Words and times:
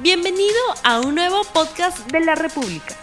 Bienvenido 0.00 0.54
a 0.84 1.00
un 1.00 1.16
nuevo 1.16 1.42
podcast 1.52 2.08
de 2.12 2.20
la 2.20 2.36
República. 2.36 2.94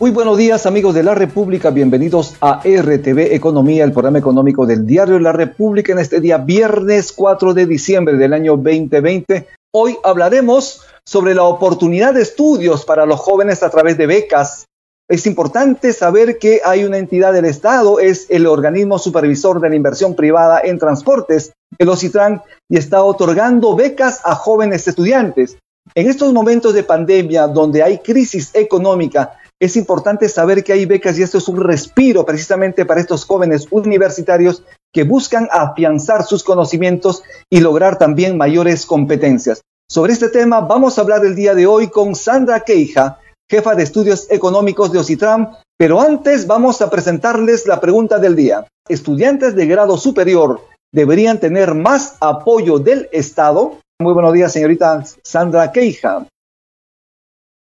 Muy 0.00 0.10
buenos 0.10 0.36
días 0.36 0.66
amigos 0.66 0.92
de 0.92 1.04
la 1.04 1.14
República, 1.14 1.70
bienvenidos 1.70 2.34
a 2.40 2.62
RTV 2.64 3.32
Economía, 3.32 3.84
el 3.84 3.92
programa 3.92 4.18
económico 4.18 4.66
del 4.66 4.84
diario 4.84 5.20
La 5.20 5.30
República 5.30 5.92
en 5.92 6.00
este 6.00 6.20
día 6.20 6.38
viernes 6.38 7.12
4 7.12 7.54
de 7.54 7.66
diciembre 7.66 8.16
del 8.16 8.32
año 8.32 8.56
2020. 8.56 9.46
Hoy 9.72 9.98
hablaremos 10.02 10.82
sobre 11.04 11.36
la 11.36 11.44
oportunidad 11.44 12.14
de 12.14 12.22
estudios 12.22 12.84
para 12.84 13.06
los 13.06 13.20
jóvenes 13.20 13.62
a 13.62 13.70
través 13.70 13.96
de 13.96 14.08
becas. 14.08 14.66
Es 15.08 15.24
importante 15.26 15.92
saber 15.92 16.38
que 16.38 16.60
hay 16.64 16.84
una 16.84 16.98
entidad 16.98 17.32
del 17.32 17.44
Estado, 17.44 18.00
es 18.00 18.26
el 18.28 18.44
organismo 18.46 18.98
supervisor 18.98 19.60
de 19.60 19.68
la 19.68 19.76
inversión 19.76 20.16
privada 20.16 20.60
en 20.64 20.80
transportes, 20.80 21.52
el 21.78 21.88
OCITRAN, 21.88 22.42
y 22.68 22.76
está 22.76 23.04
otorgando 23.04 23.76
becas 23.76 24.20
a 24.24 24.34
jóvenes 24.34 24.88
estudiantes. 24.88 25.58
En 25.94 26.10
estos 26.10 26.32
momentos 26.32 26.74
de 26.74 26.82
pandemia, 26.82 27.46
donde 27.46 27.84
hay 27.84 27.98
crisis 27.98 28.50
económica, 28.52 29.38
es 29.60 29.76
importante 29.76 30.28
saber 30.28 30.64
que 30.64 30.72
hay 30.72 30.86
becas 30.86 31.16
y 31.18 31.22
esto 31.22 31.38
es 31.38 31.46
un 31.46 31.62
respiro 31.62 32.26
precisamente 32.26 32.84
para 32.84 33.00
estos 33.00 33.24
jóvenes 33.24 33.68
universitarios 33.70 34.64
que 34.92 35.04
buscan 35.04 35.48
afianzar 35.52 36.24
sus 36.24 36.42
conocimientos 36.42 37.22
y 37.48 37.60
lograr 37.60 37.96
también 37.96 38.36
mayores 38.36 38.84
competencias. 38.84 39.62
Sobre 39.88 40.12
este 40.12 40.30
tema 40.30 40.60
vamos 40.62 40.98
a 40.98 41.02
hablar 41.02 41.24
el 41.24 41.36
día 41.36 41.54
de 41.54 41.66
hoy 41.66 41.88
con 41.88 42.16
Sandra 42.16 42.60
Queija, 42.60 43.20
jefa 43.48 43.74
de 43.74 43.82
estudios 43.84 44.26
económicos 44.30 44.92
de 44.92 44.98
Ocitram, 44.98 45.52
pero 45.78 46.00
antes 46.00 46.46
vamos 46.46 46.82
a 46.82 46.90
presentarles 46.90 47.66
la 47.66 47.80
pregunta 47.80 48.18
del 48.18 48.34
día. 48.34 48.66
¿Estudiantes 48.88 49.54
de 49.54 49.66
grado 49.66 49.96
superior 49.96 50.60
deberían 50.92 51.38
tener 51.38 51.74
más 51.74 52.16
apoyo 52.20 52.78
del 52.78 53.08
Estado? 53.12 53.78
Muy 54.00 54.12
buenos 54.12 54.32
días, 54.32 54.52
señorita 54.52 55.04
Sandra 55.22 55.70
Queija. 55.70 56.26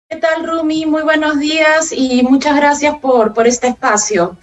¿Qué 0.08 0.16
tal, 0.18 0.46
Rumi? 0.46 0.86
Muy 0.86 1.02
buenos 1.02 1.38
días 1.40 1.92
y 1.92 2.22
muchas 2.22 2.56
gracias 2.56 2.96
por, 2.98 3.34
por 3.34 3.46
este 3.46 3.68
espacio. 3.68 4.36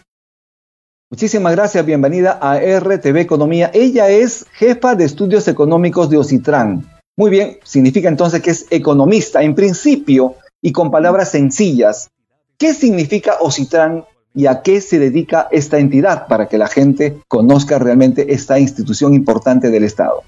Muchísimas 1.10 1.54
gracias, 1.54 1.86
bienvenida 1.86 2.38
a 2.42 2.58
RTV 2.58 3.18
Economía. 3.18 3.72
Ella 3.74 4.10
es 4.10 4.46
jefa 4.54 4.96
de 4.96 5.06
estudios 5.06 5.48
económicos 5.48 6.10
de 6.10 6.18
Ocitran. 6.18 6.90
Muy 7.16 7.30
bien, 7.30 7.60
significa 7.64 8.10
entonces 8.10 8.42
que 8.42 8.50
es 8.50 8.66
economista 8.72 9.44
en 9.44 9.54
principio 9.54 10.36
y 10.64 10.72
con 10.72 10.90
palabras 10.90 11.30
sencillas. 11.30 12.10
¿Qué 12.58 12.74
significa 12.74 13.36
Ocitran 13.42 14.06
y 14.34 14.48
a 14.48 14.64
qué 14.64 14.82
se 14.82 14.98
dedica 14.98 15.48
esta 15.52 15.78
entidad 15.78 16.26
para 16.26 16.48
que 16.48 16.58
la 16.58 16.68
gente 16.68 17.20
conozca 17.28 17.78
realmente 17.78 18.34
esta 18.34 18.58
institución 18.58 19.14
importante 19.14 19.70
del 19.70 19.84
Estado? 19.84 20.24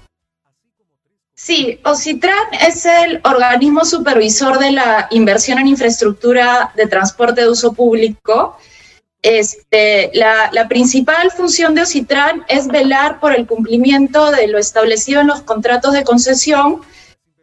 Sí, 1.34 1.80
OCITRAN 1.84 2.54
es 2.66 2.86
el 2.86 3.20
organismo 3.24 3.84
supervisor 3.84 4.58
de 4.58 4.70
la 4.70 5.08
inversión 5.10 5.58
en 5.58 5.66
infraestructura 5.66 6.72
de 6.76 6.86
transporte 6.86 7.42
de 7.42 7.50
uso 7.50 7.72
público. 7.72 8.56
Este, 9.22 10.10
la, 10.14 10.68
principal 10.68 11.30
función 11.30 11.74
de 11.74 11.82
OCITRAN 11.82 12.44
es 12.48 12.68
velar 12.68 13.20
por 13.20 13.34
el 13.34 13.46
cumplimiento 13.46 14.30
de 14.30 14.48
lo 14.48 14.58
establecido 14.58 15.20
en 15.20 15.26
los 15.26 15.42
contratos 15.42 15.92
de 15.92 16.04
concesión 16.04 16.80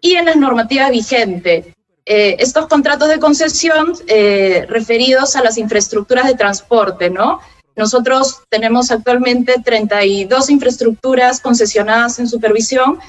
y 0.02 0.16
en 0.16 0.26
las 0.26 0.38
normativas 0.38 0.90
vigentes. 0.90 1.68
Eh, 2.06 2.36
estos 2.40 2.68
contratos 2.68 3.08
de 3.08 3.20
concesión 3.20 3.94
eh, 4.08 4.66
referidos 4.68 5.36
a 5.36 5.44
las 5.44 5.58
infraestructuras 5.58 6.28
de 6.28 6.36
transporte, 6.36 7.10
¿no? 7.10 7.40
Nosotros 7.76 8.42
tenemos 8.50 8.92
actualmente 8.92 9.56
32 9.64 10.50
infraestructuras 10.50 11.40
concesionadas 11.40 12.20
en 12.20 12.28
supervisión 12.28 13.00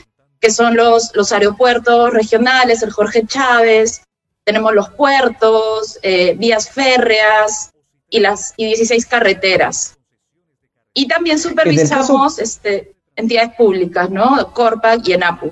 que 0.44 0.50
son 0.50 0.76
los, 0.76 1.10
los 1.14 1.32
aeropuertos 1.32 2.12
regionales, 2.12 2.82
el 2.82 2.90
Jorge 2.90 3.24
Chávez, 3.26 4.02
tenemos 4.44 4.74
los 4.74 4.90
puertos, 4.90 5.98
eh, 6.02 6.34
vías 6.36 6.68
férreas 6.68 7.72
y 8.10 8.20
las 8.20 8.52
y 8.58 8.66
16 8.66 9.06
carreteras. 9.06 9.96
Y 10.92 11.08
también 11.08 11.38
supervisamos 11.38 12.38
este, 12.38 12.94
entidades 13.16 13.54
públicas, 13.56 14.10
¿no? 14.10 14.52
Corpac 14.52 15.08
y 15.08 15.14
ENAPU. 15.14 15.50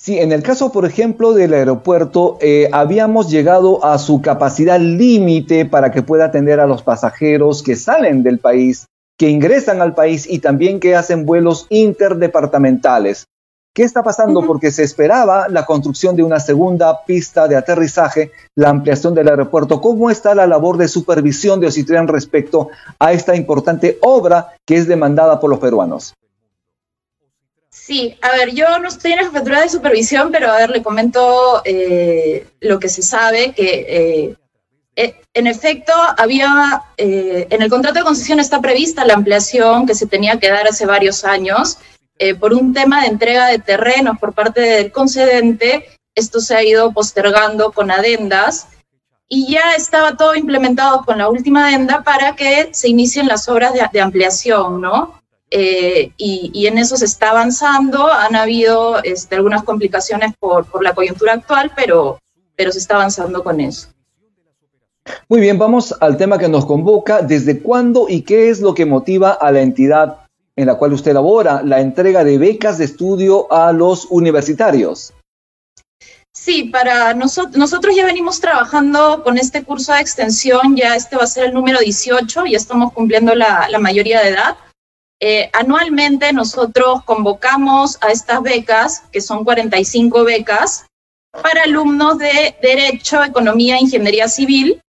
Sí, 0.00 0.16
en 0.18 0.30
el 0.30 0.44
caso, 0.44 0.70
por 0.70 0.86
ejemplo, 0.86 1.32
del 1.32 1.52
aeropuerto, 1.54 2.38
eh, 2.40 2.68
habíamos 2.70 3.30
llegado 3.30 3.84
a 3.84 3.98
su 3.98 4.22
capacidad 4.22 4.78
límite 4.78 5.64
para 5.66 5.90
que 5.90 6.02
pueda 6.02 6.26
atender 6.26 6.60
a 6.60 6.68
los 6.68 6.84
pasajeros 6.84 7.64
que 7.64 7.74
salen 7.74 8.22
del 8.22 8.38
país, 8.38 8.86
que 9.18 9.28
ingresan 9.28 9.82
al 9.82 9.96
país 9.96 10.24
y 10.30 10.38
también 10.38 10.78
que 10.78 10.94
hacen 10.94 11.26
vuelos 11.26 11.66
interdepartamentales. 11.68 13.26
¿Qué 13.74 13.82
está 13.82 14.04
pasando? 14.04 14.46
Porque 14.46 14.70
se 14.70 14.84
esperaba 14.84 15.48
la 15.48 15.66
construcción 15.66 16.14
de 16.16 16.22
una 16.22 16.38
segunda 16.38 17.04
pista 17.04 17.48
de 17.48 17.56
aterrizaje, 17.56 18.30
la 18.56 18.70
ampliación 18.70 19.14
del 19.14 19.28
aeropuerto. 19.28 19.80
¿Cómo 19.80 20.10
está 20.10 20.34
la 20.34 20.46
labor 20.46 20.76
de 20.78 20.88
supervisión 20.88 21.60
de 21.60 21.66
Ocitrian 21.66 22.08
respecto 22.08 22.68
a 23.00 23.12
esta 23.12 23.34
importante 23.34 23.98
obra 24.02 24.54
que 24.64 24.76
es 24.76 24.86
demandada 24.86 25.38
por 25.38 25.50
los 25.50 25.58
peruanos? 25.58 26.14
Sí, 27.88 28.18
a 28.20 28.32
ver, 28.32 28.50
yo 28.50 28.78
no 28.80 28.88
estoy 28.88 29.12
en 29.12 29.16
la 29.16 29.24
jefatura 29.24 29.62
de 29.62 29.70
supervisión, 29.70 30.30
pero 30.30 30.52
a 30.52 30.58
ver, 30.58 30.68
le 30.68 30.82
comento 30.82 31.62
eh, 31.64 32.46
lo 32.60 32.78
que 32.78 32.90
se 32.90 33.00
sabe, 33.00 33.54
que 33.54 33.86
eh, 33.88 34.36
eh, 34.94 35.14
en 35.32 35.46
efecto 35.46 35.94
había, 36.18 36.82
en 36.98 37.62
el 37.62 37.70
contrato 37.70 38.00
de 38.00 38.04
concesión 38.04 38.40
está 38.40 38.60
prevista 38.60 39.06
la 39.06 39.14
ampliación 39.14 39.86
que 39.86 39.94
se 39.94 40.06
tenía 40.06 40.38
que 40.38 40.50
dar 40.50 40.68
hace 40.68 40.84
varios 40.84 41.24
años, 41.24 41.78
por 42.38 42.52
un 42.52 42.74
tema 42.74 43.00
de 43.00 43.08
entrega 43.08 43.46
de 43.46 43.58
terrenos 43.58 44.18
por 44.18 44.34
parte 44.34 44.60
del 44.60 44.92
concedente, 44.92 45.86
esto 46.14 46.40
se 46.40 46.56
ha 46.56 46.62
ido 46.62 46.92
postergando 46.92 47.72
con 47.72 47.90
adendas 47.90 48.66
y 49.28 49.50
ya 49.50 49.72
estaba 49.74 50.14
todo 50.14 50.34
implementado 50.34 51.06
con 51.06 51.16
la 51.16 51.30
última 51.30 51.68
adenda 51.68 52.02
para 52.02 52.36
que 52.36 52.68
se 52.70 52.90
inicien 52.90 53.28
las 53.28 53.48
obras 53.48 53.72
de, 53.72 54.00
ampliación, 54.02 54.78
¿no? 54.78 55.22
Eh, 55.50 56.12
y, 56.16 56.66
en 56.66 56.78
eso 56.78 56.96
se 56.96 57.04
está 57.04 57.30
avanzando. 57.30 58.12
Han 58.12 58.36
habido 58.36 59.02
este, 59.02 59.36
algunas 59.36 59.62
complicaciones 59.62 60.34
por, 60.38 60.66
por, 60.66 60.82
la 60.82 60.94
coyuntura 60.94 61.34
actual, 61.34 61.72
pero, 61.74 62.18
pero 62.56 62.72
se 62.72 62.78
está 62.78 62.96
avanzando 62.96 63.42
con 63.42 63.60
eso. 63.60 63.88
Muy 65.28 65.40
bien, 65.40 65.58
vamos 65.58 65.94
al 66.00 66.16
tema 66.16 66.38
que 66.38 66.48
nos 66.48 66.66
convoca. 66.66 67.22
¿Desde 67.22 67.60
cuándo 67.60 68.06
y 68.08 68.22
qué 68.22 68.50
es 68.50 68.60
lo 68.60 68.74
que 68.74 68.84
motiva 68.84 69.32
a 69.32 69.50
la 69.50 69.62
entidad 69.62 70.28
en 70.58 70.66
la 70.66 70.74
cual 70.74 70.92
usted 70.92 71.12
elabora 71.12 71.62
la 71.62 71.80
entrega 71.80 72.24
de 72.24 72.36
becas 72.36 72.78
de 72.78 72.84
estudio 72.84 73.50
a 73.52 73.72
los 73.72 74.06
universitarios. 74.10 75.14
Sí, 76.32 76.64
para 76.64 77.14
nosotros, 77.14 77.56
nosotros 77.56 77.94
ya 77.94 78.04
venimos 78.04 78.40
trabajando 78.40 79.22
con 79.22 79.38
este 79.38 79.62
curso 79.62 79.92
de 79.92 80.00
extensión, 80.00 80.74
ya 80.74 80.96
este 80.96 81.14
va 81.16 81.22
a 81.22 81.28
ser 81.28 81.44
el 81.44 81.54
número 81.54 81.78
18, 81.78 82.46
ya 82.46 82.56
estamos 82.56 82.92
cumpliendo 82.92 83.36
la, 83.36 83.68
mayoría 83.78 84.20
de 84.20 84.30
edad. 84.30 84.56
Eh, 85.20 85.50
anualmente 85.52 86.32
nosotros 86.32 87.02
convocamos 87.04 87.98
a 88.00 88.10
estas 88.12 88.42
becas, 88.42 89.02
que 89.12 89.20
son 89.20 89.44
45 89.44 90.24
becas, 90.24 90.86
para 91.42 91.64
alumnos 91.64 92.18
de 92.18 92.56
Derecho, 92.62 93.22
Economía 93.22 93.76
e 93.76 93.82
Ingeniería 93.82 94.28
Civil, 94.28 94.80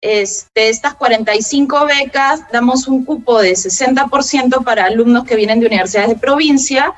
este, 0.00 0.68
estas 0.68 0.94
45 0.94 1.86
becas 1.86 2.42
damos 2.52 2.86
un 2.86 3.04
cupo 3.04 3.40
de 3.42 3.52
60% 3.52 4.62
para 4.62 4.84
alumnos 4.84 5.24
que 5.24 5.34
vienen 5.36 5.60
de 5.60 5.66
universidades 5.66 6.10
de 6.10 6.16
provincia. 6.16 6.94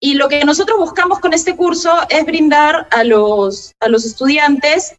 Y 0.00 0.14
lo 0.14 0.28
que 0.28 0.44
nosotros 0.44 0.78
buscamos 0.78 1.20
con 1.20 1.32
este 1.32 1.54
curso 1.54 1.92
es 2.08 2.26
brindar 2.26 2.88
a 2.90 3.04
los, 3.04 3.72
a 3.78 3.88
los 3.88 4.04
estudiantes 4.04 4.96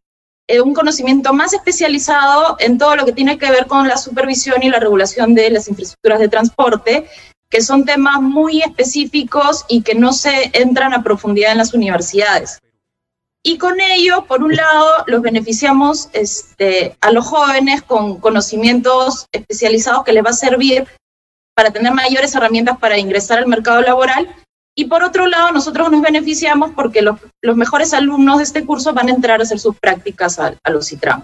eh, 0.47 0.61
un 0.61 0.73
conocimiento 0.73 1.33
más 1.33 1.53
especializado 1.53 2.57
en 2.59 2.77
todo 2.77 2.95
lo 2.95 3.05
que 3.05 3.13
tiene 3.13 3.37
que 3.37 3.49
ver 3.49 3.65
con 3.65 3.87
la 3.87 3.97
supervisión 3.97 4.61
y 4.61 4.69
la 4.69 4.79
regulación 4.79 5.33
de 5.33 5.49
las 5.49 5.67
infraestructuras 5.69 6.19
de 6.19 6.27
transporte, 6.27 7.07
que 7.49 7.61
son 7.61 7.85
temas 7.85 8.21
muy 8.21 8.61
específicos 8.61 9.63
y 9.69 9.83
que 9.83 9.95
no 9.95 10.11
se 10.11 10.51
entran 10.53 10.93
a 10.93 11.03
profundidad 11.03 11.51
en 11.51 11.59
las 11.59 11.73
universidades. 11.73 12.59
Y 13.45 13.57
con 13.57 13.79
ello, 13.79 14.25
por 14.25 14.41
un 14.41 14.55
lado, 14.55 15.03
los 15.07 15.21
beneficiamos 15.21 16.09
este, 16.13 16.97
a 17.01 17.11
los 17.11 17.25
jóvenes 17.25 17.81
con 17.81 18.19
conocimientos 18.19 19.27
especializados 19.33 20.03
que 20.03 20.13
les 20.13 20.25
va 20.25 20.29
a 20.29 20.33
servir 20.33 20.87
para 21.53 21.71
tener 21.71 21.93
mayores 21.93 22.33
herramientas 22.35 22.77
para 22.79 22.97
ingresar 22.97 23.39
al 23.39 23.47
mercado 23.47 23.81
laboral. 23.81 24.33
Y 24.75 24.85
por 24.85 25.03
otro 25.03 25.27
lado, 25.27 25.51
nosotros 25.51 25.91
nos 25.91 26.01
beneficiamos 26.01 26.71
porque 26.75 27.01
los, 27.01 27.17
mejores 27.55 27.93
alumnos 27.93 28.37
de 28.37 28.43
este 28.43 28.65
curso 28.65 28.93
van 28.93 29.07
a 29.07 29.11
entrar 29.11 29.39
a 29.39 29.43
hacer 29.43 29.59
sus 29.59 29.77
prácticas 29.77 30.39
a, 30.39 30.55
a 30.63 30.69
los 30.71 30.87
CITRAM. 30.87 31.23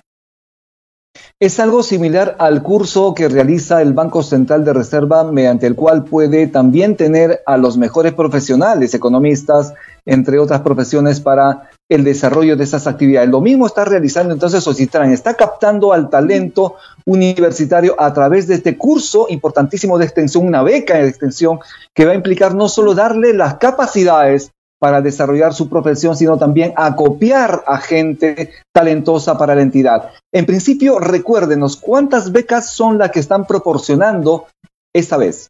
Es 1.40 1.60
algo 1.60 1.82
similar 1.84 2.36
al 2.40 2.62
curso 2.62 3.14
que 3.14 3.30
realiza 3.30 3.82
el 3.82 3.94
Banco 3.94 4.22
Central 4.22 4.66
de 4.66 4.74
Reserva, 4.74 5.24
mediante 5.32 5.68
el 5.68 5.76
cual 5.76 6.04
puede 6.04 6.48
también 6.48 6.96
tener 6.96 7.42
a 7.46 7.58
los 7.58 7.78
mejores 7.78 8.14
profesionales, 8.14 8.94
economistas, 8.94 9.74
entre 10.06 10.38
otras 10.38 10.62
profesiones, 10.62 11.20
para 11.20 11.69
el 11.90 12.04
desarrollo 12.04 12.56
de 12.56 12.64
esas 12.64 12.86
actividades. 12.86 13.30
Lo 13.30 13.42
mismo 13.42 13.66
está 13.66 13.84
realizando 13.84 14.34
entonces 14.34 14.66
Ocitran, 14.68 15.12
está 15.12 15.34
captando 15.34 15.92
al 15.92 16.10
talento 16.10 16.76
universitario 17.06 17.96
a 18.00 18.14
través 18.14 18.48
de 18.48 18.56
este 18.56 18.78
curso 18.78 19.26
importantísimo 19.30 19.98
de 19.98 20.06
extensión, 20.06 20.46
una 20.46 20.62
beca 20.62 20.96
de 20.96 21.08
extensión 21.08 21.60
que 21.96 22.06
va 22.06 22.12
a 22.12 22.16
implicar 22.16 22.54
no 22.54 22.70
solo 22.70 22.94
darle 22.94 23.34
las 23.34 23.56
capacidades 23.56 24.52
para 24.80 25.02
desarrollar 25.02 25.54
su 25.54 25.68
profesión, 25.68 26.16
sino 26.16 26.38
también 26.38 26.74
a 26.78 26.96
copiar 26.96 27.64
a 27.68 27.78
gente 27.80 28.52
talentosa 28.72 29.38
para 29.38 29.54
la 29.56 29.62
entidad. 29.62 30.12
En 30.32 30.46
principio, 30.46 31.00
recuérdenos, 31.00 31.76
¿cuántas 31.76 32.32
becas 32.32 32.70
son 32.70 32.98
las 32.98 33.12
que 33.12 33.20
están 33.20 33.46
proporcionando 33.46 34.48
esta 34.94 35.18
vez? 35.18 35.50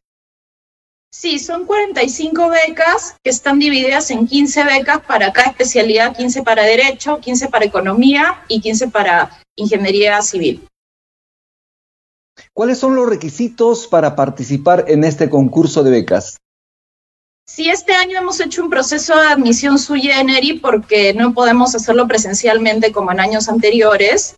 Sí, 1.12 1.40
son 1.40 1.66
45 1.66 2.50
becas 2.50 3.16
que 3.24 3.32
están 3.32 3.58
divididas 3.58 4.12
en 4.12 4.28
15 4.28 4.64
becas 4.64 5.02
para 5.02 5.34
cada 5.34 5.50
especialidad, 5.50 6.16
15 6.16 6.44
para 6.44 6.64
Derecho, 6.64 7.20
15 7.20 7.50
para 7.50 7.66
Economía 7.66 8.44
y 8.48 8.62
15 8.62 8.90
para 8.90 9.42
Ingeniería 9.56 10.22
Civil. 10.22 10.68
¿Cuáles 12.54 12.78
son 12.78 12.96
los 12.96 13.10
requisitos 13.10 13.88
para 13.88 14.16
participar 14.16 14.86
en 14.88 15.04
este 15.04 15.30
concurso 15.30 15.84
de 15.84 15.92
becas? 15.92 16.38
Sí, 17.48 17.70
este 17.70 17.94
año 17.94 18.20
hemos 18.20 18.40
hecho 18.40 18.64
un 18.64 18.70
proceso 18.70 19.18
de 19.18 19.28
admisión 19.28 19.80
sui 19.80 20.02
generis 20.02 20.62
porque 20.62 21.16
no 21.16 21.34
podemos 21.34 21.74
hacerlo 21.74 22.08
presencialmente 22.08 22.92
como 22.92 23.12
en 23.12 23.20
años 23.20 23.50
anteriores. 23.50 24.36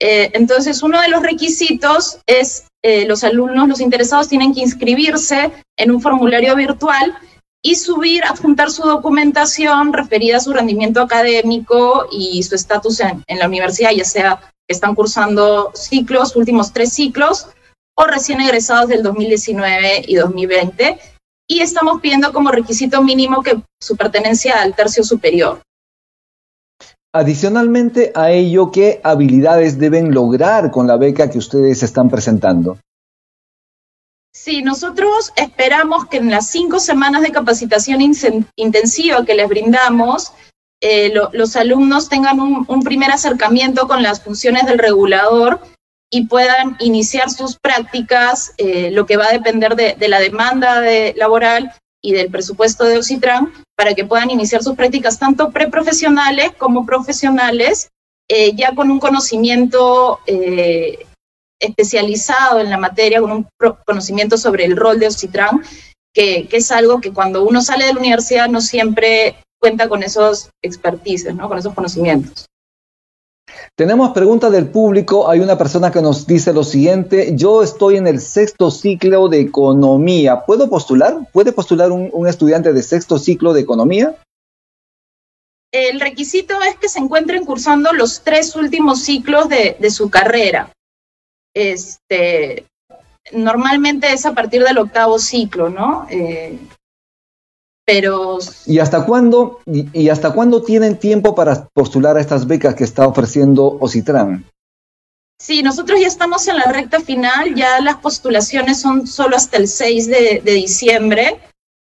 Eh, 0.00 0.30
entonces, 0.34 0.82
uno 0.82 1.00
de 1.00 1.08
los 1.08 1.22
requisitos 1.22 2.18
es 2.26 2.64
eh, 2.82 3.06
los 3.06 3.24
alumnos, 3.24 3.68
los 3.68 3.80
interesados 3.80 4.28
tienen 4.28 4.54
que 4.54 4.60
inscribirse 4.60 5.50
en 5.76 5.90
un 5.90 6.00
formulario 6.00 6.54
virtual 6.54 7.18
y 7.62 7.74
subir, 7.74 8.22
adjuntar 8.24 8.70
su 8.70 8.82
documentación 8.82 9.92
referida 9.92 10.36
a 10.36 10.40
su 10.40 10.52
rendimiento 10.52 11.00
académico 11.00 12.06
y 12.12 12.42
su 12.44 12.54
estatus 12.54 13.00
en, 13.00 13.24
en, 13.26 13.38
la 13.40 13.46
universidad, 13.46 13.90
ya 13.90 14.04
sea 14.04 14.40
que 14.40 14.74
están 14.74 14.94
cursando 14.94 15.72
ciclos, 15.74 16.36
últimos 16.36 16.72
tres 16.72 16.92
ciclos, 16.92 17.48
o 17.96 18.04
recién 18.04 18.40
egresados 18.40 18.88
del 18.88 19.02
2019 19.02 20.04
y 20.06 20.14
2020. 20.14 21.00
Y 21.50 21.60
estamos 21.60 22.00
pidiendo 22.00 22.32
como 22.32 22.52
requisito 22.52 23.02
mínimo 23.02 23.42
que 23.42 23.60
su 23.80 23.96
pertenencia 23.96 24.62
al 24.62 24.76
tercio 24.76 25.02
superior. 25.02 25.60
Adicionalmente 27.12 28.12
a 28.14 28.30
ello, 28.30 28.70
¿qué 28.70 29.00
habilidades 29.02 29.78
deben 29.78 30.12
lograr 30.12 30.70
con 30.70 30.86
la 30.86 30.96
beca 30.96 31.30
que 31.30 31.38
ustedes 31.38 31.82
están 31.82 32.10
presentando? 32.10 32.78
Sí, 34.34 34.62
nosotros 34.62 35.32
esperamos 35.34 36.06
que 36.06 36.18
en 36.18 36.30
las 36.30 36.48
cinco 36.48 36.78
semanas 36.78 37.22
de 37.22 37.32
capacitación 37.32 38.00
intensiva 38.56 39.24
que 39.24 39.34
les 39.34 39.48
brindamos, 39.48 40.32
eh, 40.80 41.12
los 41.32 41.56
alumnos 41.56 42.08
tengan 42.08 42.38
un, 42.38 42.82
primer 42.82 43.10
acercamiento 43.10 43.88
con 43.88 44.02
las 44.02 44.22
funciones 44.22 44.66
del 44.66 44.78
regulador 44.78 45.60
y 46.10 46.26
puedan 46.26 46.76
iniciar 46.78 47.30
sus 47.30 47.56
prácticas, 47.58 48.52
eh, 48.58 48.90
lo 48.92 49.06
que 49.06 49.16
va 49.16 49.26
a 49.26 49.32
depender 49.32 49.74
de, 49.74 49.96
la 50.08 50.20
demanda 50.20 50.80
de, 50.80 51.14
laboral 51.16 51.72
y 52.02 52.12
del 52.12 52.30
presupuesto 52.30 52.84
de 52.84 52.98
Ocitran 52.98 53.52
para 53.76 53.94
que 53.94 54.04
puedan 54.04 54.30
iniciar 54.30 54.62
sus 54.62 54.76
prácticas 54.76 55.18
tanto 55.18 55.50
preprofesionales 55.50 56.52
como 56.56 56.86
profesionales, 56.86 57.90
eh, 58.28 58.54
ya 58.54 58.74
con 58.74 58.90
un 58.90 59.00
conocimiento 59.00 60.20
eh, 60.26 61.06
especializado 61.60 62.60
en 62.60 62.70
la 62.70 62.78
materia, 62.78 63.20
con 63.20 63.32
un 63.32 63.46
conocimiento 63.84 64.36
sobre 64.36 64.64
el 64.64 64.76
rol 64.76 64.98
de 64.98 65.08
Ocitran, 65.08 65.62
que, 66.14 66.46
que, 66.48 66.58
es 66.58 66.70
algo 66.70 67.00
que 67.00 67.12
cuando 67.12 67.44
uno 67.44 67.62
sale 67.62 67.86
de 67.86 67.92
la 67.94 68.00
universidad 68.00 68.48
no 68.48 68.60
siempre 68.60 69.36
cuenta 69.60 69.88
con 69.88 70.02
esos 70.02 70.50
expertices, 70.62 71.34
¿no? 71.34 71.48
con 71.48 71.58
esos 71.58 71.74
conocimientos. 71.74 72.46
Tenemos 73.74 74.10
preguntas 74.10 74.50
del 74.50 74.68
público. 74.68 75.28
Hay 75.28 75.40
una 75.40 75.56
persona 75.56 75.90
que 75.90 76.02
nos 76.02 76.26
dice 76.26 76.52
lo 76.52 76.64
siguiente. 76.64 77.32
Yo 77.34 77.62
estoy 77.62 77.96
en 77.96 78.06
el 78.06 78.20
sexto 78.20 78.70
ciclo 78.70 79.28
de 79.28 79.40
economía. 79.40 80.44
¿Puedo 80.44 80.68
postular? 80.68 81.18
¿Puede 81.32 81.52
postular 81.52 81.92
un, 81.92 82.26
estudiante 82.26 82.72
de 82.72 82.82
sexto 82.82 83.18
ciclo 83.18 83.52
de 83.52 83.60
economía? 83.60 84.16
El 85.72 86.00
requisito 86.00 86.60
es 86.62 86.76
que 86.76 86.88
se 86.88 86.98
encuentren 86.98 87.44
cursando 87.44 87.92
los 87.92 88.22
tres 88.22 88.56
últimos 88.56 89.02
ciclos 89.02 89.48
de, 89.48 89.90
su 89.90 90.10
carrera. 90.10 90.72
Este, 91.54 92.64
normalmente 93.32 94.12
es 94.12 94.24
a 94.26 94.34
partir 94.34 94.64
del 94.64 94.78
octavo 94.78 95.18
ciclo, 95.18 95.68
¿no? 95.68 96.06
Eh, 96.10 96.58
pero... 97.88 98.38
¿Y 98.66 98.80
hasta 98.80 99.06
cuándo, 99.06 99.60
y, 99.64 100.10
hasta 100.10 100.34
cuándo 100.34 100.62
tienen 100.62 100.98
tiempo 100.98 101.34
para 101.34 101.68
postular 101.72 102.18
a 102.18 102.20
estas 102.20 102.46
becas 102.46 102.74
que 102.74 102.84
está 102.84 103.06
ofreciendo 103.06 103.78
Ocitran? 103.80 104.44
Sí, 105.40 105.62
nosotros 105.62 105.98
ya 105.98 106.06
estamos 106.06 106.46
en 106.48 106.58
la 106.58 106.70
recta 106.70 107.00
final, 107.00 107.54
ya 107.54 107.80
las 107.80 107.96
postulaciones 107.96 108.78
son 108.78 109.06
solo 109.06 109.36
hasta 109.36 109.56
el 109.56 109.68
6 109.68 110.06
de, 110.06 110.42
diciembre. 110.44 111.40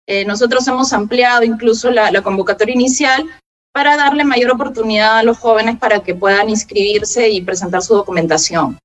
Eh, 0.09 0.25
nosotros 0.25 0.67
hemos 0.67 0.93
ampliado 0.93 1.45
incluso 1.45 1.89
la, 1.93 2.11
la 2.11 2.23
convocatoria 2.23 2.75
inicial 2.75 3.25
para 3.73 3.97
darle 3.97 4.25
mayor 4.25 4.51
oportunidad 4.51 5.19
a 5.19 5.23
los 5.23 5.39
jóvenes 5.39 5.79
para 5.79 6.01
que 6.01 6.17
puedan 6.17 6.51
inscribirse 6.51 7.29
y 7.29 7.43
presentar 7.43 7.81
su 7.81 7.95
documentación. 7.95 8.77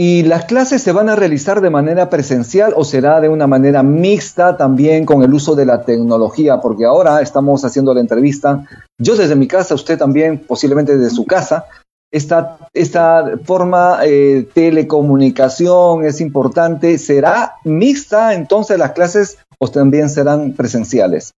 ¿Y 0.00 0.22
las 0.22 0.44
clases 0.44 0.80
se 0.80 0.92
van 0.92 1.08
a 1.08 1.16
realizar 1.16 1.60
de 1.60 1.70
manera 1.70 2.08
presencial 2.08 2.72
o 2.76 2.84
será 2.84 3.20
de 3.20 3.28
una 3.28 3.48
manera 3.48 3.82
mixta 3.82 4.56
también 4.56 5.04
con 5.04 5.24
el 5.24 5.34
uso 5.34 5.56
de 5.56 5.66
la 5.66 5.82
tecnología? 5.82 6.60
Porque 6.60 6.84
ahora 6.84 7.20
estamos 7.20 7.64
haciendo 7.64 7.92
la 7.92 7.98
entrevista, 7.98 8.64
yo 8.96 9.16
desde 9.16 9.34
mi 9.34 9.48
casa, 9.48 9.74
usted 9.74 9.98
también 9.98 10.38
posiblemente 10.38 10.96
desde 10.96 11.12
su 11.12 11.26
casa. 11.26 11.66
Esta, 12.12 12.58
esta 12.72 13.38
forma 13.42 13.98
de 14.02 14.38
eh, 14.38 14.42
telecomunicación 14.44 16.04
es 16.04 16.20
importante. 16.20 16.96
¿Será 16.98 17.54
mixta 17.64 18.34
entonces 18.34 18.78
las 18.78 18.92
clases 18.92 19.38
o 19.58 19.66
también 19.66 20.10
serán 20.10 20.52
presenciales? 20.52 21.32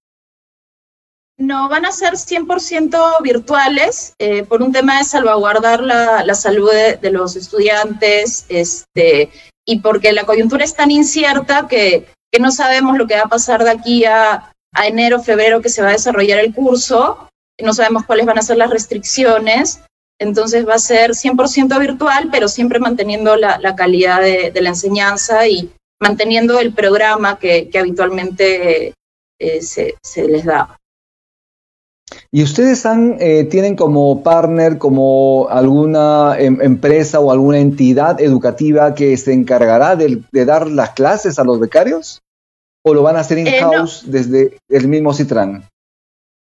No, 1.40 1.70
van 1.70 1.86
a 1.86 1.90
ser 1.90 2.16
100% 2.16 3.22
virtuales 3.22 4.12
eh, 4.18 4.44
por 4.44 4.60
un 4.60 4.72
tema 4.72 4.98
de 4.98 5.04
salvaguardar 5.04 5.82
la, 5.82 6.34
salud 6.34 6.70
de, 6.70 7.10
los 7.10 7.34
estudiantes 7.34 8.44
este, 8.50 9.30
y 9.66 9.80
porque 9.80 10.12
la 10.12 10.24
coyuntura 10.24 10.64
es 10.64 10.74
tan 10.74 10.90
incierta 10.90 11.66
que, 11.66 12.06
no 12.38 12.52
sabemos 12.52 12.98
lo 12.98 13.06
que 13.06 13.16
va 13.16 13.22
a 13.22 13.28
pasar 13.28 13.64
de 13.64 13.70
aquí 13.70 14.04
a, 14.04 14.52
enero, 14.84 15.22
febrero 15.22 15.62
que 15.62 15.70
se 15.70 15.80
va 15.80 15.88
a 15.88 15.92
desarrollar 15.92 16.40
el 16.40 16.54
curso, 16.54 17.30
no 17.58 17.72
sabemos 17.72 18.04
cuáles 18.04 18.26
van 18.26 18.38
a 18.38 18.42
ser 18.42 18.58
las 18.58 18.68
restricciones, 18.68 19.80
entonces 20.20 20.68
va 20.68 20.74
a 20.74 20.78
ser 20.78 21.12
100% 21.12 21.80
virtual, 21.80 22.28
pero 22.30 22.48
siempre 22.48 22.80
manteniendo 22.80 23.34
la, 23.36 23.74
calidad 23.76 24.20
de, 24.20 24.52
la 24.60 24.68
enseñanza 24.68 25.48
y 25.48 25.70
manteniendo 25.98 26.60
el 26.60 26.74
programa 26.74 27.38
que, 27.38 27.70
habitualmente 27.78 28.92
eh, 29.38 29.62
se, 29.62 29.94
se 30.02 30.28
les 30.28 30.44
da. 30.44 30.76
¿Y 32.32 32.44
ustedes 32.44 32.86
han, 32.86 33.16
eh, 33.18 33.44
tienen 33.44 33.74
como 33.74 34.22
partner, 34.22 34.78
como 34.78 35.48
alguna 35.50 36.36
em, 36.38 36.60
empresa 36.62 37.18
o 37.18 37.32
alguna 37.32 37.58
entidad 37.58 38.20
educativa 38.20 38.94
que 38.94 39.16
se 39.16 39.32
encargará 39.32 39.96
de, 39.96 40.22
dar 40.32 40.68
las 40.68 40.90
clases 40.90 41.40
a 41.40 41.44
los 41.44 41.58
becarios? 41.58 42.22
¿O 42.84 42.94
lo 42.94 43.02
van 43.02 43.16
a 43.16 43.20
hacer 43.20 43.38
eh, 43.38 43.40
in-house 43.40 44.04
desde 44.06 44.56
el 44.68 44.86
mismo 44.86 45.12
Citran? 45.12 45.68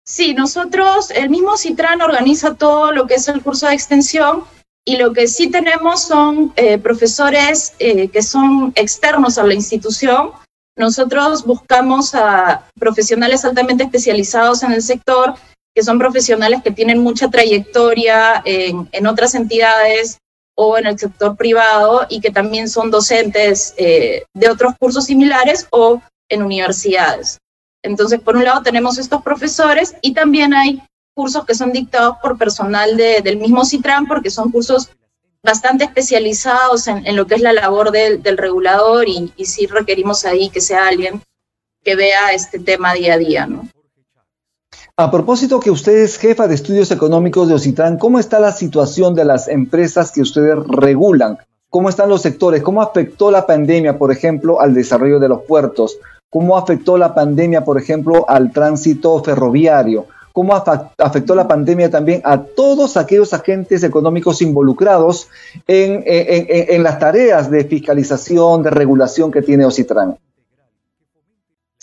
Sí, 0.06 0.36
nosotros, 0.36 1.10
el 1.10 1.30
mismo 1.32 1.58
Citran 1.58 2.02
organiza 2.02 2.54
todo 2.54 2.92
lo 2.92 3.08
que 3.08 3.16
es 3.16 3.28
el 3.28 3.42
curso 3.42 3.68
de 3.68 3.74
extensión 3.74 4.44
y 4.86 4.98
lo 4.98 5.12
que 5.12 5.28
sí 5.28 5.50
tenemos 5.50 6.04
son 6.04 6.54
eh, 6.56 6.78
profesores 6.78 7.74
que 7.80 8.22
son 8.22 8.74
externos 8.76 9.38
a 9.38 9.44
la 9.44 9.54
institución. 9.54 10.32
Nosotros 10.78 11.46
buscamos 11.46 12.14
a 12.14 12.68
profesionales 12.80 13.44
altamente 13.44 13.86
especializados 13.86 14.62
en 14.62 14.74
el 14.74 14.82
sector 14.82 15.36
que 15.76 15.84
son 15.84 15.98
profesionales 15.98 16.62
que 16.64 16.72
tienen 16.72 17.00
mucha 17.00 17.30
trayectoria 17.30 18.42
en, 18.46 18.88
en 18.92 19.08
otras 19.08 19.34
entidades 19.36 20.20
o 20.56 20.78
en 20.78 20.86
el 20.86 21.00
sector 21.00 21.36
privado 21.36 22.06
y 22.10 22.22
que 22.22 22.30
también 22.30 22.70
son 22.70 22.92
docentes 22.92 23.74
eh, 23.78 24.24
de 24.34 24.50
otros 24.50 24.74
cursos 24.80 25.06
similares 25.06 25.68
o 25.72 26.02
en 26.30 26.44
universidades. 26.44 27.40
Entonces, 27.82 28.20
por 28.22 28.38
un 28.38 28.46
lado 28.46 28.62
tenemos 28.62 28.98
estos 28.98 29.24
profesores 29.24 29.96
y 30.02 30.14
también 30.14 30.54
hay 30.54 30.82
cursos 31.16 31.46
que 31.46 31.56
son 31.56 31.72
dictados 31.72 32.18
por 32.22 32.38
personal 32.38 32.96
de, 32.96 33.22
del 33.22 33.38
mismo 33.38 33.66
CITRAN 33.66 34.08
porque 34.08 34.30
son 34.30 34.52
cursos 34.52 34.90
bastante 35.44 35.84
especializados 35.84 36.88
en, 36.88 37.06
en 37.06 37.16
lo 37.16 37.28
que 37.28 37.36
es 37.36 37.42
la 37.42 37.52
labor 37.52 37.92
del, 37.92 38.24
del 38.24 38.38
regulador 38.38 39.08
y, 39.10 39.34
y 39.36 39.46
sí 39.46 39.66
requerimos 39.68 40.24
ahí 40.24 40.50
que 40.50 40.62
sea 40.62 40.88
alguien 40.88 41.22
que 41.84 41.96
vea 41.96 42.32
este 42.32 42.60
tema 42.60 42.94
día 42.94 43.16
a 43.16 43.18
día, 43.18 43.46
¿no? 43.46 43.68
A 44.96 45.10
propósito 45.10 45.60
que 45.60 45.72
usted 45.72 46.04
es 46.04 46.20
jefa 46.20 46.48
de 46.48 46.54
estudios 46.54 46.92
económicos 46.92 47.48
de 47.48 47.56
Ocitran, 47.56 47.98
¿cómo 47.98 48.20
está 48.20 48.40
la 48.40 48.52
situación 48.52 49.16
de 49.16 49.26
las 49.26 49.48
empresas 49.48 50.12
que 50.12 50.22
ustedes 50.22 50.56
regulan? 50.68 51.40
¿Cómo 51.72 51.90
están 51.90 52.10
los 52.10 52.22
sectores? 52.22 52.62
¿Cómo 52.62 52.80
afectó 52.80 53.32
la 53.32 53.48
pandemia, 53.48 53.98
por 53.98 54.12
ejemplo, 54.12 54.62
al 54.62 54.76
desarrollo 54.76 55.20
de 55.20 55.30
los 55.30 55.42
puertos? 55.46 55.98
¿Cómo 56.30 56.60
afectó 56.60 56.96
la 57.00 57.16
pandemia, 57.16 57.66
por 57.66 57.80
ejemplo, 57.80 58.30
al 58.30 58.52
tránsito 58.52 59.20
ferroviario? 59.24 60.06
¿Cómo 60.32 60.54
afectó 60.54 61.34
la 61.34 61.48
pandemia 61.48 61.90
también 61.90 62.22
a 62.24 62.44
todos 62.44 62.96
aquellos 62.96 63.34
agentes 63.34 63.84
económicos 63.84 64.44
involucrados 64.44 65.28
en, 65.66 66.04
en 66.06 66.84
las 66.84 67.00
tareas 67.00 67.50
de 67.50 67.64
fiscalización, 67.66 68.62
de 68.62 68.70
regulación 68.70 69.32
que 69.32 69.42
tiene 69.42 69.66
Ocitran? 69.66 70.18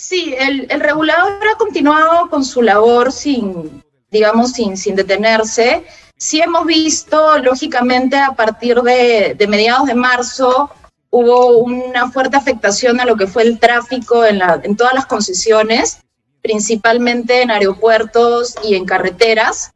Sí, 0.00 0.34
el, 0.38 0.66
regulador 0.80 1.46
ha 1.46 1.58
continuado 1.58 2.30
con 2.30 2.42
su 2.42 2.62
labor 2.62 3.12
sin, 3.12 3.84
digamos, 4.10 4.52
sin, 4.52 4.78
sin 4.78 4.96
detenerse. 4.96 5.84
Sí 6.16 6.40
hemos 6.40 6.64
visto, 6.64 7.36
lógicamente, 7.36 8.16
a 8.16 8.32
partir 8.32 8.80
de, 8.80 9.36
mediados 9.46 9.86
de 9.86 9.94
marzo, 9.94 10.70
hubo 11.10 11.58
una 11.58 12.10
fuerte 12.10 12.38
afectación 12.38 12.98
a 12.98 13.04
lo 13.04 13.14
que 13.14 13.26
fue 13.26 13.42
el 13.42 13.58
tráfico 13.58 14.24
en, 14.24 14.40
todas 14.74 14.94
las 14.94 15.04
concesiones, 15.04 16.00
principalmente 16.40 17.42
en 17.42 17.50
aeropuertos 17.50 18.54
y 18.64 18.76
en 18.76 18.86
carreteras. 18.86 19.72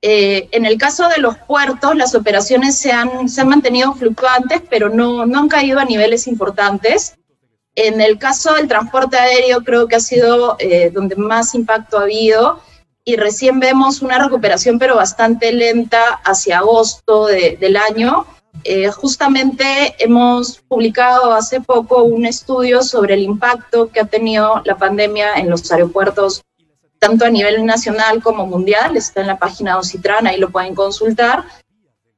Eh, 0.00 0.48
en 0.52 0.64
el 0.64 0.78
caso 0.78 1.08
de 1.08 1.18
los 1.18 1.36
puertos, 1.36 1.94
las 1.94 2.14
operaciones 2.14 2.78
se 2.78 2.90
han, 2.90 3.28
se 3.28 3.42
han 3.42 3.48
mantenido 3.48 3.92
fluctuantes, 3.92 4.62
pero 4.70 4.88
no, 4.88 5.26
no 5.26 5.40
han 5.40 5.48
caído 5.48 5.78
a 5.78 5.84
niveles 5.84 6.26
importantes. 6.26 7.18
En 7.80 8.00
el 8.00 8.18
caso 8.18 8.54
del 8.54 8.66
transporte 8.66 9.16
aéreo 9.16 9.62
creo 9.62 9.86
que 9.86 9.94
ha 9.94 10.00
sido 10.00 10.56
eh, 10.58 10.90
donde 10.90 11.14
más 11.14 11.54
impacto 11.54 11.96
ha 11.96 12.02
habido 12.02 12.60
y 13.04 13.14
recién 13.14 13.60
vemos 13.60 14.02
una 14.02 14.18
recuperación 14.18 14.80
pero 14.80 14.96
bastante 14.96 15.52
lenta 15.52 16.20
hacia 16.24 16.58
agosto 16.58 17.26
del 17.26 17.76
año. 17.76 18.26
Eh, 18.64 18.88
justamente 18.88 19.94
hemos 20.00 20.58
publicado 20.66 21.32
hace 21.32 21.60
poco 21.60 22.02
un 22.02 22.26
estudio 22.26 22.82
sobre 22.82 23.14
el 23.14 23.22
impacto 23.22 23.92
que 23.92 24.00
ha 24.00 24.06
tenido 24.06 24.60
la 24.64 24.76
pandemia 24.76 25.34
en 25.34 25.48
los 25.48 25.70
aeropuertos, 25.70 26.42
tanto 26.98 27.26
a 27.26 27.30
nivel 27.30 27.64
nacional 27.64 28.20
como 28.20 28.44
mundial. 28.44 28.96
Está 28.96 29.20
en 29.20 29.28
la 29.28 29.38
página 29.38 29.74
de 29.74 29.78
Ocitran, 29.78 30.26
ahí 30.26 30.38
lo 30.38 30.50
pueden 30.50 30.74
consultar. 30.74 31.44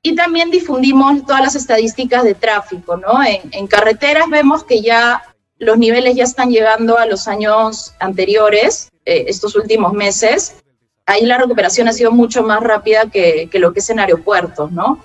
Y 0.02 0.14
también 0.14 0.50
difundimos 0.50 1.26
todas 1.26 1.42
las 1.42 1.54
estadísticas 1.54 2.24
de 2.24 2.32
tráfico, 2.34 2.96
¿no? 2.96 3.22
En, 3.22 3.42
en 3.52 3.66
carreteras 3.66 4.30
vemos 4.30 4.64
que 4.64 4.80
ya 4.80 5.22
los 5.60 5.78
niveles 5.78 6.16
ya 6.16 6.24
están 6.24 6.50
llegando 6.50 6.98
a 6.98 7.06
los 7.06 7.28
años 7.28 7.94
anteriores, 8.00 8.90
eh, 9.04 9.26
estos 9.28 9.54
últimos 9.54 9.92
meses. 9.92 10.54
Ahí 11.04 11.26
la 11.26 11.36
recuperación 11.36 11.86
ha 11.86 11.92
sido 11.92 12.10
mucho 12.10 12.42
más 12.42 12.60
rápida 12.62 13.10
que, 13.10 13.48
lo 13.52 13.72
que 13.72 13.80
es 13.80 13.90
en 13.90 14.00
aeropuertos, 14.00 14.72
¿no? 14.72 15.04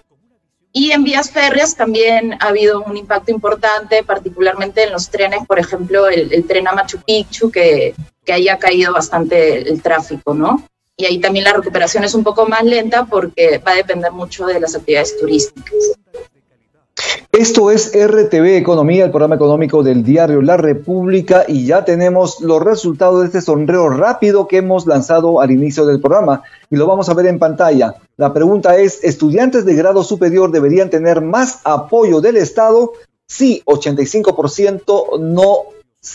Y 0.71 0.91
en 0.91 1.03
vías 1.03 1.29
férreas 1.29 1.75
también 1.75 2.37
ha 2.39 2.47
habido 2.47 2.81
un 2.83 2.95
impacto 2.95 3.31
importante, 3.31 4.03
particularmente 4.03 4.83
en 4.83 4.93
los 4.93 5.09
trenes, 5.09 5.45
por 5.45 5.59
ejemplo, 5.59 6.07
el, 6.07 6.45
tren 6.47 6.67
a 6.67 6.71
Machu 6.71 6.99
Picchu, 7.05 7.51
que, 7.51 7.93
que 8.23 8.33
ahí 8.33 8.47
ha 8.47 8.57
caído 8.57 8.93
bastante 8.93 9.69
el 9.69 9.81
tráfico, 9.81 10.33
¿no? 10.33 10.65
Y 10.97 11.05
ahí 11.05 11.19
también 11.19 11.43
la 11.43 11.53
recuperación 11.53 12.05
es 12.05 12.13
un 12.13 12.23
poco 12.23 12.45
más 12.45 12.63
lenta 12.63 13.05
porque 13.05 13.57
va 13.57 13.71
a 13.73 13.75
depender 13.75 14.11
mucho 14.13 14.45
de 14.45 14.59
las 14.61 14.75
actividades 14.75 15.17
turísticas. 15.19 15.75
Esto 17.31 17.69
es 17.69 17.91
RTV 17.93 18.57
Economía, 18.57 19.05
el 19.05 19.11
programa 19.11 19.35
económico 19.35 19.83
del 19.83 20.03
diario 20.03 20.41
La 20.41 20.57
República, 20.57 21.43
y 21.47 21.65
ya 21.65 21.83
tenemos 21.83 22.39
los 22.41 22.63
resultados 22.63 23.21
de 23.21 23.27
este 23.27 23.41
sondeo 23.41 23.89
rápido 23.89 24.47
que 24.47 24.57
hemos 24.57 24.87
lanzado 24.87 25.41
al 25.41 25.51
inicio 25.51 25.85
del 25.85 25.99
programa 25.99 26.43
y 26.69 26.75
lo 26.75 26.87
vamos 26.87 27.09
a 27.09 27.13
ver 27.13 27.27
en 27.27 27.39
pantalla. 27.39 27.95
La 28.17 28.33
pregunta 28.33 28.77
es, 28.77 29.03
¿estudiantes 29.03 29.65
de 29.65 29.75
grado 29.75 30.03
superior 30.03 30.51
deberían 30.51 30.89
tener 30.89 31.21
más 31.21 31.59
apoyo 31.63 32.21
del 32.21 32.37
Estado? 32.37 32.93
Sí, 33.27 33.61
85%, 33.65 35.19
no 35.19 35.57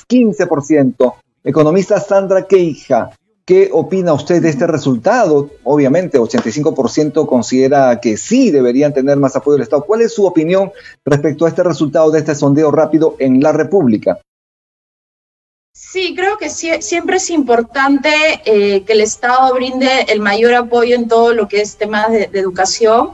15%. 0.09 1.15
Economista 1.43 1.99
Sandra 2.01 2.47
Queija, 2.47 3.11
¿Qué 3.45 3.71
opina 3.73 4.13
usted 4.13 4.43
de 4.43 4.49
este 4.49 4.67
resultado? 4.67 5.51
Obviamente, 5.65 6.19
85% 6.19 7.27
considera 7.27 8.01
que 8.01 8.17
sí 8.17 8.51
deberían 8.51 8.93
tener 8.93 9.17
más 9.17 9.35
apoyo 9.35 9.55
del 9.55 9.63
Estado. 9.63 9.85
¿Cuál 9.85 10.03
es 10.03 10.15
su 10.15 10.27
opinión 10.27 10.71
respecto 11.05 11.47
a 11.47 11.49
este 11.49 11.63
resultado 11.63 12.11
de 12.11 12.21
este 12.21 12.35
sondeo 12.35 12.71
rápido 12.71 13.17
en 13.19 13.41
la 13.41 13.53
República? 13.53 14.21
Sí, 15.73 16.15
creo 16.15 16.37
que 16.37 16.51
siempre 16.51 17.17
es 17.17 17.31
importante 17.31 18.11
eh, 18.45 18.85
que 18.85 18.93
el 18.93 19.01
Estado 19.01 19.55
brinde 19.55 20.03
el 20.09 20.21
mayor 20.21 20.55
apoyo 20.55 20.95
en 20.95 21.09
todo 21.09 21.33
lo 21.33 21.49
que 21.49 21.63
es 21.63 21.77
temas 21.77 22.13
de, 22.13 22.31
educación. 22.33 23.13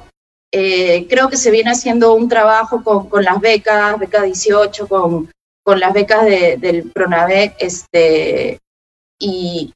Eh, 0.53 1.07
creo 1.09 1.29
que 1.29 1.37
se 1.37 1.51
viene 1.51 1.71
haciendo 1.71 2.15
un 2.15 2.29
trabajo 2.29 2.83
con, 2.83 3.25
las 3.25 3.41
becas, 3.41 3.99
beca 3.99 4.23
18, 4.23 4.89
con, 4.89 5.31
las 5.65 5.93
becas 5.93 6.25
del 6.25 6.91
PRONAVEC, 6.93 7.55
este, 7.59 8.59
y, 9.19 9.73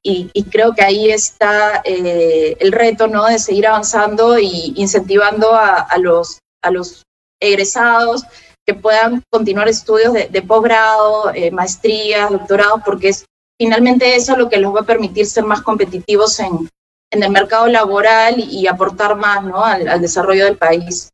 creo 0.50 0.72
que 0.74 0.82
ahí 0.82 1.10
está 1.10 1.82
eh, 1.84 2.56
el 2.60 2.72
reto, 2.72 3.06
¿no? 3.06 3.26
De 3.26 3.38
seguir 3.38 3.66
avanzando 3.66 4.38
y 4.38 4.74
incentivando 4.76 5.54
a, 5.54 5.96
los, 5.98 6.38
a 6.62 6.70
los 6.70 7.02
egresados 7.40 8.24
que 8.66 8.74
puedan 8.74 9.22
continuar 9.30 9.68
estudios 9.68 10.12
de, 10.12 10.42
posgrado, 10.42 11.32
eh, 11.34 11.50
maestrías, 11.50 12.30
doctorados, 12.30 12.82
porque 12.84 13.08
es 13.08 13.24
finalmente 13.58 14.14
eso 14.14 14.36
lo 14.36 14.48
que 14.48 14.58
los 14.58 14.74
va 14.74 14.80
a 14.80 14.84
permitir 14.86 15.26
ser 15.26 15.44
más 15.44 15.62
competitivos 15.62 16.38
en, 16.40 16.68
en 17.10 17.22
el 17.22 17.30
mercado 17.30 17.66
laboral 17.66 18.36
y, 18.38 18.66
aportar 18.66 19.16
más 19.16 19.42
¿no? 19.44 19.64
al 19.64 20.00
desarrollo 20.00 20.44
del 20.44 20.56
país. 20.56 21.10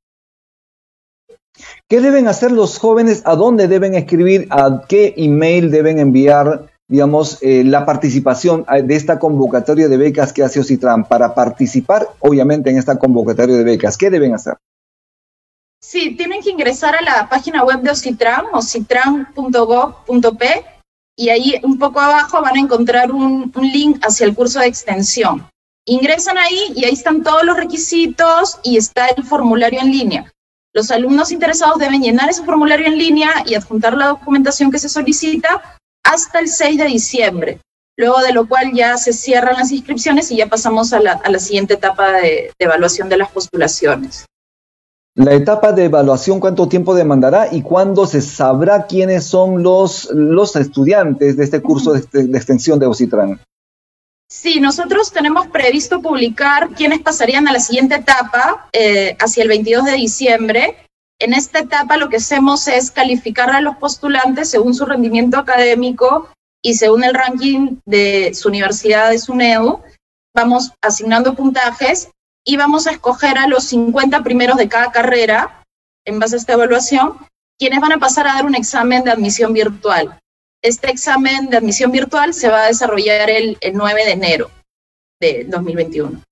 ¿Qué 1.88 2.00
deben 2.00 2.28
hacer 2.28 2.52
los 2.52 2.78
jóvenes? 2.78 3.22
¿A 3.24 3.34
dónde 3.36 3.68
deben 3.68 3.94
escribir? 3.94 4.46
¿A 4.50 4.82
qué 4.88 5.14
email 5.16 5.70
deben 5.70 5.98
enviar 5.98 6.66
digamos, 6.88 7.38
eh, 7.42 7.64
la 7.64 7.84
participación 7.84 8.64
eh, 8.72 8.82
de 8.82 8.94
esta 8.94 9.18
convocatoria 9.18 9.88
de 9.88 9.96
becas 9.96 10.32
que 10.32 10.42
hace 10.42 10.60
Ocitran 10.60 11.04
para 11.04 11.34
participar, 11.34 12.08
obviamente, 12.20 12.70
en 12.70 12.78
esta 12.78 12.98
convocatoria 12.98 13.56
de 13.56 13.64
becas? 13.64 13.96
¿Qué 13.96 14.10
deben 14.10 14.34
hacer? 14.34 14.54
Sí, 15.80 16.16
tienen 16.16 16.42
que 16.42 16.50
ingresar 16.50 16.94
a 16.94 17.02
la 17.02 17.28
página 17.28 17.64
web 17.64 17.80
de 17.80 17.90
Ocitran, 17.90 18.46
ocitran.gov.p, 18.52 20.64
y 21.16 21.28
ahí 21.30 21.54
un 21.62 21.78
poco 21.78 22.00
abajo 22.00 22.42
van 22.42 22.56
a 22.56 22.60
encontrar 22.60 23.10
un, 23.10 23.52
un 23.54 23.72
link 23.72 24.04
hacia 24.04 24.26
el 24.26 24.34
curso 24.34 24.60
de 24.60 24.66
extensión. 24.66 25.48
Ingresan 25.86 26.36
ahí 26.36 26.72
y 26.74 26.84
ahí 26.84 26.92
están 26.92 27.22
todos 27.22 27.44
los 27.44 27.56
requisitos 27.56 28.58
y 28.62 28.76
está 28.76 29.08
el 29.08 29.24
formulario 29.24 29.80
en 29.80 29.90
línea. 29.90 30.32
Los 30.74 30.90
alumnos 30.90 31.32
interesados 31.32 31.78
deben 31.78 32.02
llenar 32.02 32.28
ese 32.28 32.44
formulario 32.44 32.86
en 32.86 32.98
línea 32.98 33.30
y 33.46 33.54
adjuntar 33.54 33.96
la 33.96 34.08
documentación 34.08 34.70
que 34.70 34.78
se 34.78 34.88
solicita 34.88 35.76
hasta 36.06 36.38
el 36.38 36.48
6 36.48 36.78
de 36.78 36.84
diciembre, 36.84 37.58
luego 37.96 38.20
de 38.20 38.32
lo 38.32 38.48
cual 38.48 38.72
ya 38.72 38.96
se 38.96 39.12
cierran 39.12 39.56
las 39.56 39.72
inscripciones 39.72 40.30
y 40.30 40.36
ya 40.36 40.46
pasamos 40.46 40.92
a 40.92 41.00
la, 41.00 41.38
siguiente 41.38 41.74
etapa 41.74 42.12
de, 42.12 42.52
evaluación 42.58 43.08
de 43.08 43.16
las 43.16 43.30
postulaciones. 43.30 44.24
La 45.14 45.32
etapa 45.32 45.72
de 45.72 45.84
evaluación, 45.84 46.40
¿cuánto 46.40 46.68
tiempo 46.68 46.94
demandará 46.94 47.48
y 47.50 47.62
cuándo 47.62 48.06
se 48.06 48.20
sabrá 48.20 48.86
quiénes 48.86 49.24
son 49.24 49.62
los, 49.62 50.10
los 50.12 50.54
estudiantes 50.56 51.36
de 51.36 51.44
este 51.44 51.62
curso 51.62 51.94
de, 51.94 52.00
extensión 52.36 52.78
de 52.78 52.86
Ocitran? 52.86 53.40
Sí, 54.28 54.60
nosotros 54.60 55.12
tenemos 55.12 55.46
previsto 55.46 56.02
publicar 56.02 56.70
quiénes 56.70 57.00
pasarían 57.00 57.48
a 57.48 57.52
la 57.52 57.60
siguiente 57.60 57.94
etapa 57.94 58.68
eh, 58.72 59.16
hacia 59.18 59.42
el 59.42 59.48
22 59.48 59.84
de 59.84 59.92
diciembre 59.92 60.76
en 61.18 61.32
esta 61.32 61.60
etapa 61.60 61.96
lo 61.96 62.08
que 62.08 62.16
hacemos 62.16 62.68
es 62.68 62.90
calificar 62.90 63.50
a 63.50 63.60
los 63.60 63.76
postulantes 63.76 64.50
según 64.50 64.74
su 64.74 64.84
rendimiento 64.84 65.38
académico 65.38 66.28
y 66.62 66.74
según 66.74 67.04
el 67.04 67.14
ranking 67.14 67.76
de 67.84 68.34
su 68.34 68.48
universidad 68.48 69.10
de 69.10 69.18
SUNEDU. 69.18 69.82
Vamos 70.34 70.72
asignando 70.82 71.34
puntajes 71.34 72.10
y 72.44 72.56
vamos 72.56 72.86
a 72.86 72.92
escoger 72.92 73.38
a 73.38 73.46
los 73.46 73.64
50 73.64 74.22
primeros 74.22 74.56
de 74.56 74.68
cada 74.68 74.92
carrera 74.92 75.62
en 76.04 76.18
base 76.18 76.36
a 76.36 76.38
esta 76.38 76.52
evaluación, 76.52 77.18
quienes 77.58 77.80
van 77.80 77.92
a 77.92 77.98
pasar 77.98 78.28
a 78.28 78.34
dar 78.34 78.44
un 78.44 78.54
examen 78.54 79.02
de 79.02 79.10
admisión 79.10 79.52
virtual. 79.52 80.18
Este 80.62 80.90
examen 80.90 81.48
de 81.48 81.56
admisión 81.56 81.90
virtual 81.90 82.34
se 82.34 82.48
va 82.48 82.64
a 82.64 82.66
desarrollar 82.66 83.30
el, 83.30 83.58
9 83.72 84.04
de 84.04 84.12
enero 84.12 84.50
de 85.20 85.44
2021. 85.44 86.22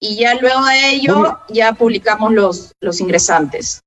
Y 0.00 0.16
ya 0.16 0.34
luego 0.34 0.64
de 0.64 0.90
ello, 0.90 1.40
ya 1.48 1.72
publicamos 1.72 2.32
los, 2.32 2.72
los 2.80 3.00
ingresantes. 3.00 3.80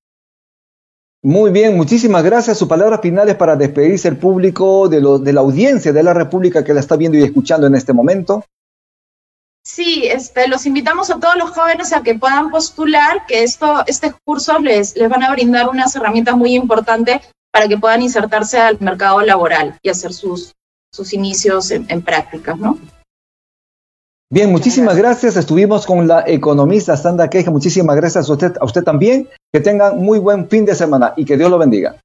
Muy 1.24 1.51
bien, 1.51 1.78
muchísimas 1.78 2.24
gracias. 2.24 2.58
Sus 2.58 2.68
palabras 2.68 3.00
finales 3.01 3.36
para 3.36 3.56
despedirse 3.56 4.08
el 4.08 4.18
público 4.18 4.90
de, 4.90 5.01
la 5.01 5.42
audiencia 5.42 5.94
de 5.94 6.01
la 6.01 6.13
República 6.13 6.63
que 6.63 6.74
la 6.74 6.80
está 6.80 6.96
viendo 6.96 7.18
y 7.18 7.24
escuchando 7.24 7.68
en 7.68 7.75
este 7.75 7.94
momento. 7.94 8.44
Sí, 9.63 10.08
este, 10.08 10.48
los 10.48 10.66
invitamos 10.66 11.12
a 11.12 11.20
todos 11.20 11.36
los 11.36 11.51
jóvenes 11.51 11.94
a 11.94 12.01
que 12.01 12.16
puedan 12.16 12.50
postular, 12.50 13.28
que 13.28 13.44
esto, 13.44 13.84
este 13.86 14.12
curso 14.25 14.58
les, 14.58 14.96
les 14.96 15.08
van 15.08 15.22
a 15.22 15.32
brindar 15.32 15.70
unas 15.70 15.96
herramientas 15.96 16.36
muy 16.36 16.56
importantes 16.56 17.22
para 17.51 17.68
que 17.68 17.78
puedan 17.78 18.01
insertarse 18.01 18.58
al 18.58 18.80
mercado 18.80 19.22
laboral 19.22 19.78
y 19.84 19.90
hacer 19.90 20.13
sus, 20.13 20.54
sus 20.92 21.13
inicios 21.13 21.70
en, 21.70 21.86
en 21.90 22.01
prácticas, 22.01 22.58
¿no? 22.58 22.80
Bien, 24.31 24.50
muchísimas 24.50 24.95
gracias. 24.95 25.35
Estuvimos 25.35 25.85
con 25.85 26.07
la 26.07 26.23
economista 26.25 26.95
Sandra 26.95 27.29
Queja. 27.29 27.51
Muchísimas 27.51 27.97
gracias 27.97 28.29
a 28.29 28.31
usted, 28.31 28.53
a 28.61 28.63
usted 28.63 28.81
también. 28.81 29.27
Que 29.51 29.59
tengan 29.59 29.97
muy 29.97 30.19
buen 30.19 30.47
fin 30.47 30.63
de 30.63 30.73
semana 30.73 31.13
y 31.17 31.25
que 31.25 31.35
Dios 31.35 31.51
lo 31.51 31.57
bendiga. 31.57 31.97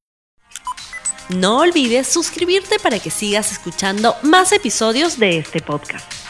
No 1.29 1.61
olvides 1.61 2.09
suscribirte 2.09 2.81
para 2.83 2.99
que 2.99 3.11
sigas 3.11 3.53
escuchando 3.53 4.17
más 4.23 4.51
episodios 4.51 5.21
de 5.21 5.39
este 5.39 5.61
podcast. 5.61 6.26